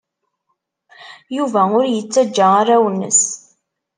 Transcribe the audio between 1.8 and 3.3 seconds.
yettajja arraw-nnes.